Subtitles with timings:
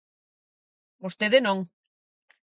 [1.03, 1.59] Vostede non.